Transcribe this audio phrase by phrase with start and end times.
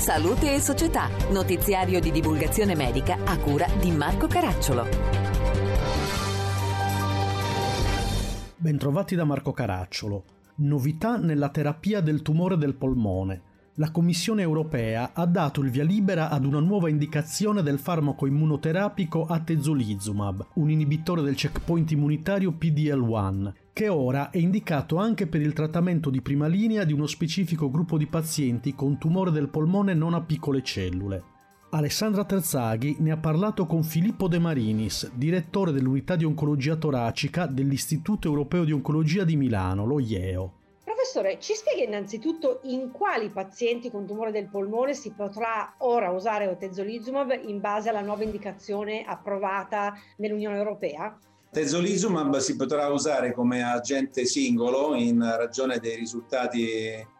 [0.00, 4.86] Salute e Società, notiziario di divulgazione medica a cura di Marco Caracciolo.
[8.56, 10.24] Bentrovati da Marco Caracciolo.
[10.56, 13.42] Novità nella terapia del tumore del polmone.
[13.74, 19.26] La Commissione europea ha dato il via libera ad una nuova indicazione del farmaco immunoterapico
[19.26, 26.10] atezolizumab, un inibitore del checkpoint immunitario PDL1, che ora è indicato anche per il trattamento
[26.10, 30.20] di prima linea di uno specifico gruppo di pazienti con tumore del polmone non a
[30.20, 31.22] piccole cellule.
[31.70, 38.26] Alessandra Terzaghi ne ha parlato con Filippo De Marinis, direttore dell'unità di oncologia toracica dell'Istituto
[38.26, 40.52] Europeo di Oncologia di Milano, lo IEO.
[40.82, 46.48] Professore, ci spiega innanzitutto in quali pazienti con tumore del polmone si potrà ora usare
[46.48, 51.16] otezolizumab in base alla nuova indicazione approvata nell'Unione Europea?
[51.52, 56.64] Tezolizumab si potrà usare come agente singolo in ragione dei risultati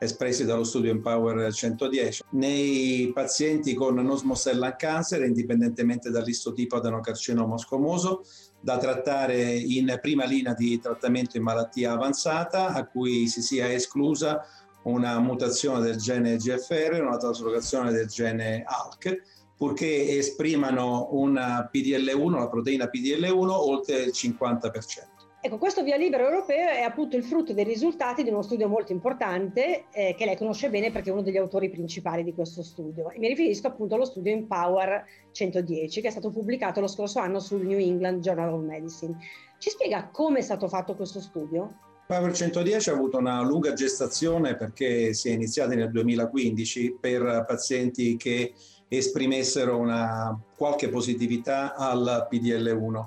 [0.00, 7.56] espressi dallo studio Empower 110 nei pazienti con non-small cell lung cancer, indipendentemente dall'istotipo adenocarcinoma
[7.56, 8.24] scomoso,
[8.60, 14.44] da trattare in prima linea di trattamento in malattia avanzata, a cui si sia esclusa
[14.82, 19.22] una mutazione del gene GFR e una traslocazione del gene ALK
[19.56, 25.14] purché esprimano una PDL1, la proteina PDL1 oltre il 50%.
[25.46, 28.90] Ecco, questo via libera europeo è appunto il frutto dei risultati di uno studio molto
[28.90, 33.10] importante eh, che lei conosce bene perché è uno degli autori principali di questo studio.
[33.10, 37.38] E mi riferisco appunto allo studio Empower 110 che è stato pubblicato lo scorso anno
[37.38, 39.16] sul New England Journal of Medicine.
[39.58, 41.78] Ci spiega come è stato fatto questo studio?
[42.08, 48.16] Power 110 ha avuto una lunga gestazione perché si è iniziata nel 2015 per pazienti
[48.16, 48.52] che
[48.88, 53.04] esprimessero una qualche positività al PDL1.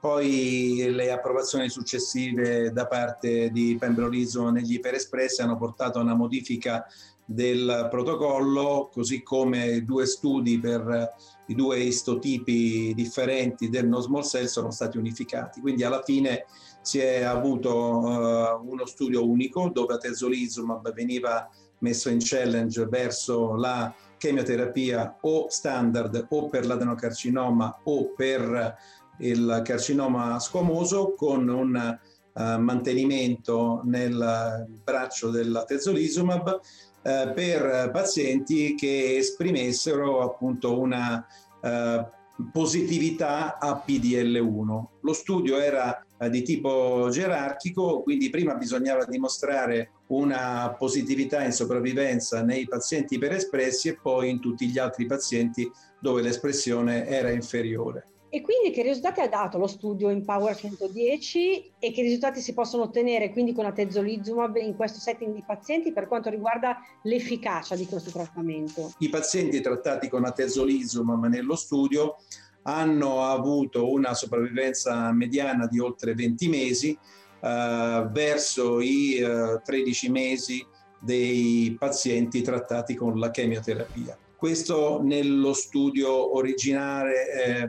[0.00, 6.86] Poi le approvazioni successive da parte di pembrolizumab negli iperespressi hanno portato a una modifica
[7.24, 11.14] del protocollo, così come due studi per
[11.48, 15.60] i due istotipi differenti del non small cell sono stati unificati.
[15.60, 16.46] Quindi alla fine
[16.80, 21.50] si è avuto uh, uno studio unico dove atezolizumab veniva
[21.80, 28.76] messo in challenge verso la chemioterapia o standard o per l'adenocarcinoma o per
[29.18, 31.98] il carcinoma squamoso con un
[32.32, 41.26] uh, mantenimento nel braccio dell'atezolizumab uh, per pazienti che esprimessero appunto una
[41.60, 42.16] uh,
[42.52, 44.84] positività a PDL1.
[45.00, 52.42] Lo studio era eh, di tipo gerarchico, quindi prima bisognava dimostrare una positività in sopravvivenza
[52.42, 58.04] nei pazienti iperespressi e poi in tutti gli altri pazienti dove l'espressione era inferiore.
[58.30, 62.52] E quindi che risultati ha dato lo studio in Power 110 e che risultati si
[62.52, 67.86] possono ottenere quindi con atezolizumab in questo setting di pazienti per quanto riguarda l'efficacia di
[67.86, 68.92] questo trattamento?
[68.98, 72.16] I pazienti trattati con atezolizumab nello studio
[72.62, 76.98] hanno avuto una sopravvivenza mediana di oltre 20 mesi
[77.40, 80.66] eh, verso i eh, 13 mesi
[81.00, 84.18] dei pazienti trattati con la chemioterapia.
[84.36, 87.68] Questo nello studio originale eh,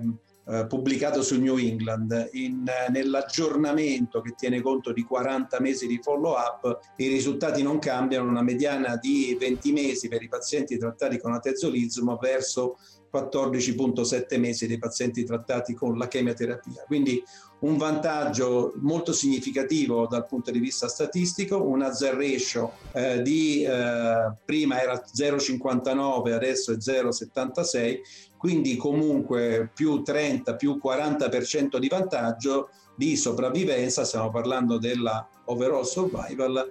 [0.50, 6.00] eh, pubblicato su New England, in, eh, nell'aggiornamento che tiene conto di 40 mesi di
[6.02, 11.34] follow-up, i risultati non cambiano, una mediana di 20 mesi per i pazienti trattati con
[11.34, 12.78] atezolizumab verso
[13.12, 16.84] 14.7 mesi dei pazienti trattati con la chemioterapia.
[16.86, 17.24] Quindi
[17.60, 24.32] un vantaggio molto significativo dal punto di vista statistico, una hazard ratio eh, di eh,
[24.46, 28.00] prima era 0,59, adesso è 0,76,
[28.38, 36.70] quindi comunque più 30, più 40% di vantaggio di sopravvivenza, stiamo parlando della overall survival,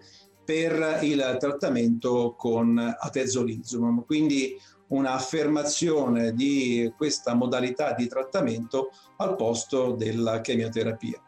[0.48, 4.06] per il trattamento con atezolizumab.
[4.06, 8.88] Quindi un'affermazione di questa modalità di trattamento
[9.18, 11.22] al posto della chemioterapia.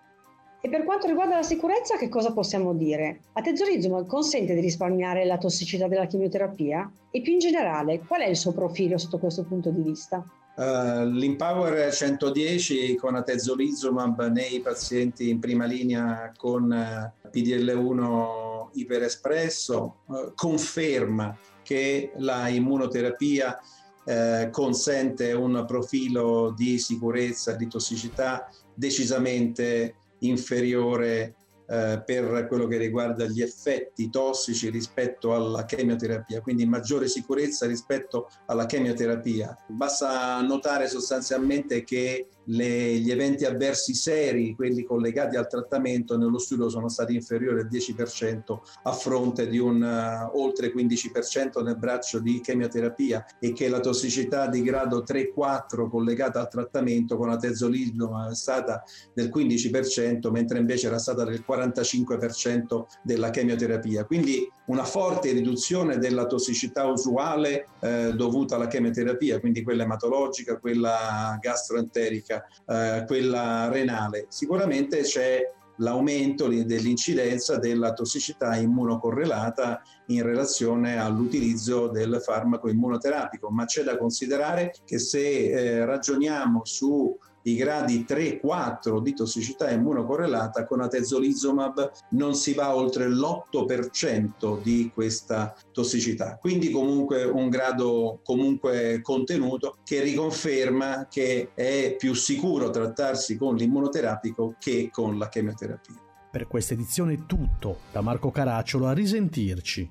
[0.62, 3.20] E per quanto riguarda la sicurezza, che cosa possiamo dire?
[3.34, 6.90] Atezolizumab consente di risparmiare la tossicità della chemioterapia?
[7.10, 10.24] E più in generale, qual è il suo profilo sotto questo punto di vista?
[10.56, 20.32] Uh, L'Empower 110 con atezolizumab nei pazienti in prima linea con eh, PDL1 iperespresso uh,
[20.34, 23.58] conferma che la immunoterapia
[24.04, 31.36] eh, consente un profilo di sicurezza, di tossicità decisamente inferiore
[31.68, 38.28] eh, per quello che riguarda gli effetti tossici rispetto alla chemioterapia, quindi maggiore sicurezza rispetto
[38.46, 39.56] alla chemioterapia.
[39.68, 46.68] Basta notare sostanzialmente che le, gli eventi avversi seri, quelli collegati al trattamento, nello studio
[46.68, 52.40] sono stati inferiori al 10% a fronte di un uh, oltre 15% nel braccio di
[52.40, 58.82] chemioterapia e che la tossicità di grado 3-4 collegata al trattamento con atezolizumab è stata
[59.12, 64.04] del 15%, mentre invece era stata del 45% della chemioterapia.
[64.04, 71.36] Quindi una forte riduzione della tossicità usuale eh, dovuta alla chemioterapia, quindi quella ematologica, quella
[71.40, 74.26] gastroenterica, eh, quella renale.
[74.28, 75.40] Sicuramente c'è
[75.80, 84.72] l'aumento dell'incidenza della tossicità immunocorrelata in relazione all'utilizzo del farmaco immunoterapico, ma c'è da considerare
[84.84, 92.54] che se eh, ragioniamo su i gradi 3-4 di tossicità immunocorrelata con atezolizumab non si
[92.54, 96.36] va oltre l'8% di questa tossicità.
[96.36, 104.56] Quindi comunque un grado comunque contenuto che riconferma che è più sicuro trattarsi con l'immunoterapico
[104.58, 105.94] che con la chemioterapia.
[106.30, 107.78] Per questa edizione è tutto.
[107.90, 109.90] Da Marco Caracciolo a risentirci.